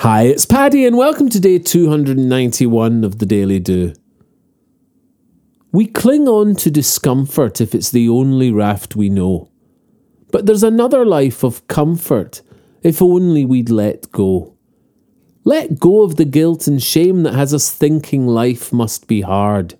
Hi, 0.00 0.22
it's 0.22 0.46
Paddy, 0.46 0.86
and 0.86 0.96
welcome 0.96 1.28
to 1.28 1.38
day 1.38 1.58
291 1.58 3.04
of 3.04 3.18
the 3.18 3.26
Daily 3.26 3.58
Do. 3.58 3.92
We 5.72 5.84
cling 5.84 6.26
on 6.26 6.54
to 6.54 6.70
discomfort 6.70 7.60
if 7.60 7.74
it's 7.74 7.90
the 7.90 8.08
only 8.08 8.50
raft 8.50 8.96
we 8.96 9.10
know. 9.10 9.50
But 10.32 10.46
there's 10.46 10.62
another 10.62 11.04
life 11.04 11.44
of 11.44 11.68
comfort 11.68 12.40
if 12.82 13.02
only 13.02 13.44
we'd 13.44 13.68
let 13.68 14.10
go. 14.10 14.56
Let 15.44 15.78
go 15.78 16.00
of 16.00 16.16
the 16.16 16.24
guilt 16.24 16.66
and 16.66 16.82
shame 16.82 17.22
that 17.24 17.34
has 17.34 17.52
us 17.52 17.70
thinking 17.70 18.26
life 18.26 18.72
must 18.72 19.06
be 19.06 19.20
hard, 19.20 19.76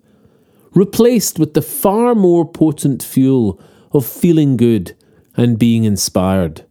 replaced 0.75 1.39
with 1.39 1.55
the 1.55 1.63
far 1.63 2.15
more 2.15 2.47
potent 2.47 3.03
fuel 3.03 3.59
of 3.91 4.05
feeling 4.05 4.59
good 4.59 4.95
and 5.35 5.59
being 5.59 5.85
inspired. 5.85 6.67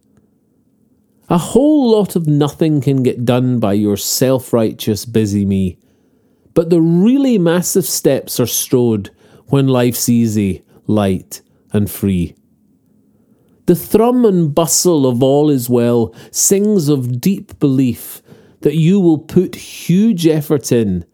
A 1.30 1.38
whole 1.38 1.92
lot 1.92 2.16
of 2.16 2.26
nothing 2.26 2.80
can 2.80 3.04
get 3.04 3.24
done 3.24 3.60
by 3.60 3.74
your 3.74 3.96
self 3.96 4.52
righteous 4.52 5.04
busy 5.04 5.46
me. 5.46 5.78
But 6.54 6.70
the 6.70 6.80
really 6.80 7.38
massive 7.38 7.86
steps 7.86 8.40
are 8.40 8.46
strode 8.46 9.10
when 9.46 9.68
life's 9.68 10.08
easy, 10.08 10.64
light, 10.88 11.40
and 11.72 11.88
free. 11.88 12.34
The 13.66 13.76
thrum 13.76 14.24
and 14.24 14.52
bustle 14.52 15.06
of 15.06 15.22
all 15.22 15.50
is 15.50 15.70
well 15.70 16.12
sings 16.32 16.88
of 16.88 17.20
deep 17.20 17.56
belief 17.60 18.22
that 18.62 18.74
you 18.74 18.98
will 18.98 19.18
put 19.18 19.54
huge 19.54 20.26
effort 20.26 20.72
in, 20.72 21.04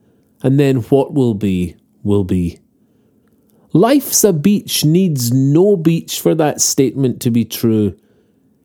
and 0.43 0.59
then 0.59 0.77
what 0.77 1.13
will 1.13 1.35
be, 1.35 1.77
will 2.03 2.25
be. 2.25 2.59
Life's 3.75 4.25
a 4.25 4.33
beach 4.33 4.83
needs 4.83 5.31
no 5.31 5.77
beach 5.77 6.19
for 6.23 6.35
that 6.35 6.63
statement 6.63 7.21
to 7.21 7.31
be 7.31 7.45
true 7.45 7.95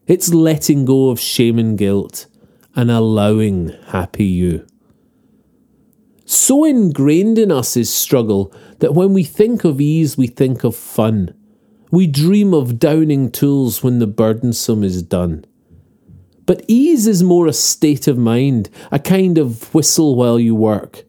it's 0.07 0.33
letting 0.33 0.85
go 0.85 1.09
of 1.09 1.19
shame 1.19 1.59
and 1.59 1.77
guilt 1.77 2.27
and 2.75 2.89
allowing 2.89 3.69
happy 3.87 4.25
you. 4.25 4.65
So 6.25 6.63
ingrained 6.63 7.37
in 7.37 7.51
us 7.51 7.75
is 7.75 7.93
struggle 7.93 8.53
that 8.79 8.93
when 8.93 9.13
we 9.13 9.23
think 9.23 9.63
of 9.65 9.81
ease, 9.81 10.17
we 10.17 10.27
think 10.27 10.63
of 10.63 10.75
fun. 10.75 11.35
We 11.91 12.07
dream 12.07 12.53
of 12.53 12.79
downing 12.79 13.31
tools 13.31 13.83
when 13.83 13.99
the 13.99 14.07
burdensome 14.07 14.83
is 14.83 15.03
done. 15.03 15.45
But 16.45 16.63
ease 16.67 17.05
is 17.05 17.21
more 17.21 17.47
a 17.47 17.53
state 17.53 18.07
of 18.07 18.17
mind, 18.17 18.69
a 18.91 18.99
kind 18.99 19.37
of 19.37 19.73
whistle 19.73 20.15
while 20.15 20.39
you 20.39 20.55
work, 20.55 21.03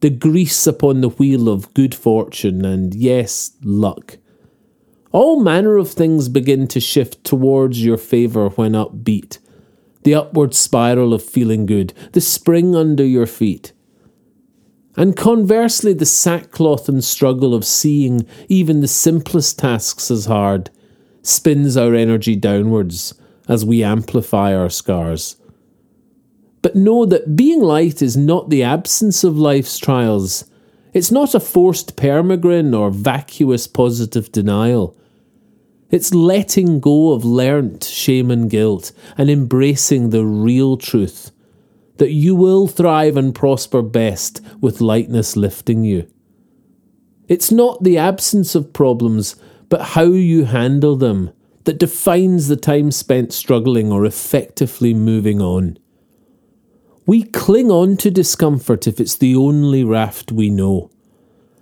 the 0.00 0.10
grease 0.10 0.66
upon 0.66 1.00
the 1.00 1.08
wheel 1.10 1.48
of 1.48 1.74
good 1.74 1.94
fortune 1.94 2.64
and, 2.64 2.94
yes, 2.94 3.52
luck. 3.62 4.18
All 5.12 5.40
manner 5.40 5.76
of 5.76 5.90
things 5.90 6.30
begin 6.30 6.66
to 6.68 6.80
shift 6.80 7.22
towards 7.22 7.84
your 7.84 7.98
favour 7.98 8.48
when 8.50 8.72
upbeat. 8.72 9.38
The 10.04 10.14
upward 10.14 10.54
spiral 10.54 11.12
of 11.12 11.22
feeling 11.22 11.66
good, 11.66 11.92
the 12.12 12.20
spring 12.20 12.74
under 12.74 13.04
your 13.04 13.26
feet. 13.26 13.72
And 14.96 15.16
conversely, 15.16 15.92
the 15.92 16.06
sackcloth 16.06 16.88
and 16.88 17.04
struggle 17.04 17.54
of 17.54 17.64
seeing 17.64 18.26
even 18.48 18.80
the 18.80 18.88
simplest 18.88 19.58
tasks 19.58 20.10
as 20.10 20.26
hard 20.26 20.70
spins 21.22 21.76
our 21.76 21.94
energy 21.94 22.34
downwards 22.34 23.14
as 23.48 23.64
we 23.64 23.84
amplify 23.84 24.54
our 24.54 24.70
scars. 24.70 25.36
But 26.62 26.76
know 26.76 27.04
that 27.06 27.36
being 27.36 27.60
light 27.60 28.02
is 28.02 28.16
not 28.16 28.50
the 28.50 28.62
absence 28.62 29.24
of 29.24 29.38
life's 29.38 29.78
trials. 29.78 30.44
It's 30.92 31.10
not 31.10 31.34
a 31.34 31.40
forced 31.40 31.96
permagrin 31.96 32.74
or 32.74 32.90
vacuous 32.90 33.66
positive 33.66 34.32
denial. 34.32 34.96
It's 35.92 36.14
letting 36.14 36.80
go 36.80 37.12
of 37.12 37.22
learnt 37.22 37.84
shame 37.84 38.30
and 38.30 38.48
guilt 38.48 38.92
and 39.18 39.28
embracing 39.28 40.08
the 40.08 40.24
real 40.24 40.78
truth 40.78 41.30
that 41.98 42.12
you 42.12 42.34
will 42.34 42.66
thrive 42.66 43.18
and 43.18 43.34
prosper 43.34 43.82
best 43.82 44.40
with 44.60 44.80
lightness 44.80 45.36
lifting 45.36 45.84
you. 45.84 46.08
It's 47.28 47.52
not 47.52 47.84
the 47.84 47.98
absence 47.98 48.54
of 48.54 48.72
problems, 48.72 49.36
but 49.68 49.88
how 49.88 50.04
you 50.04 50.46
handle 50.46 50.96
them 50.96 51.30
that 51.64 51.78
defines 51.78 52.48
the 52.48 52.56
time 52.56 52.90
spent 52.90 53.32
struggling 53.32 53.92
or 53.92 54.06
effectively 54.06 54.94
moving 54.94 55.42
on. 55.42 55.78
We 57.06 57.22
cling 57.22 57.70
on 57.70 57.98
to 57.98 58.10
discomfort 58.10 58.86
if 58.86 58.98
it's 58.98 59.16
the 59.16 59.36
only 59.36 59.84
raft 59.84 60.32
we 60.32 60.48
know. 60.48 60.90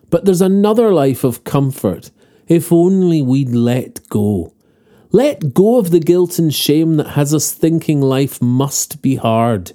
But 0.08 0.24
there's 0.24 0.40
another 0.40 0.92
life 0.92 1.24
of 1.24 1.44
comfort 1.44 2.10
if 2.50 2.72
only 2.72 3.22
we'd 3.22 3.48
let 3.48 4.06
go. 4.08 4.52
Let 5.12 5.54
go 5.54 5.78
of 5.78 5.90
the 5.90 6.00
guilt 6.00 6.38
and 6.38 6.52
shame 6.52 6.96
that 6.96 7.10
has 7.10 7.32
us 7.32 7.52
thinking 7.52 8.00
life 8.00 8.42
must 8.42 9.00
be 9.00 9.14
hard, 9.14 9.72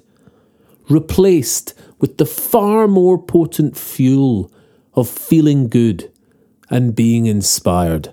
replaced 0.90 1.72
with 1.98 2.18
the 2.18 2.26
far 2.26 2.86
more 2.86 3.18
potent 3.18 3.78
fuel 3.78 4.52
of 4.92 5.08
feeling 5.08 5.68
good 5.68 6.12
and 6.68 6.94
being 6.94 7.24
inspired. 7.24 8.12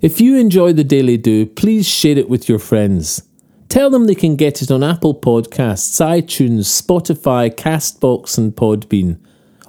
If 0.00 0.18
you 0.20 0.36
enjoy 0.38 0.72
the 0.72 0.84
Daily 0.84 1.18
Do, 1.18 1.44
please 1.44 1.86
share 1.86 2.18
it 2.18 2.30
with 2.30 2.48
your 2.48 2.58
friends. 2.58 3.28
Tell 3.68 3.90
them 3.90 4.06
they 4.06 4.14
can 4.14 4.36
get 4.36 4.62
it 4.62 4.70
on 4.70 4.82
Apple 4.82 5.14
Podcasts, 5.14 6.00
iTunes, 6.00 6.82
Spotify, 6.82 7.54
Castbox, 7.54 8.38
and 8.38 8.54
Podbean 8.54 9.18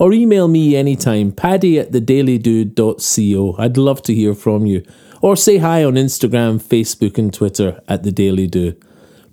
or 0.00 0.12
email 0.12 0.48
me 0.48 0.74
anytime, 0.74 1.30
paddy 1.30 1.78
at 1.78 1.92
thedailydo.co. 1.92 3.54
I'd 3.56 3.76
love 3.76 4.02
to 4.02 4.12
hear 4.12 4.34
from 4.34 4.66
you. 4.66 4.84
Or 5.20 5.36
say 5.36 5.58
hi 5.58 5.84
on 5.84 5.94
Instagram, 5.94 6.60
Facebook, 6.60 7.18
and 7.18 7.32
Twitter 7.32 7.80
at 7.86 8.02
The 8.02 8.10
Daily 8.10 8.48
Do. 8.48 8.74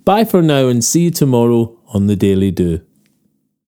Bye 0.04 0.26
for 0.26 0.42
now 0.42 0.68
and 0.68 0.84
see 0.84 1.06
you 1.06 1.10
tomorrow 1.10 1.76
on 1.88 2.06
The 2.06 2.14
Daily 2.14 2.52
Do. 2.52 2.82